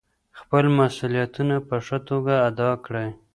[0.39, 3.09] خپل مسؤلیتونه په ښه توګه ادا کړئ.